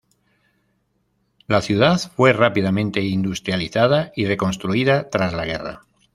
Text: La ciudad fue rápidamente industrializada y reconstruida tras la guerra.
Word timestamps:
La 1.45 1.61
ciudad 1.61 1.99
fue 2.15 2.33
rápidamente 2.33 3.01
industrializada 3.03 4.11
y 4.15 4.25
reconstruida 4.25 5.11
tras 5.11 5.31
la 5.31 5.45
guerra. 5.45 5.81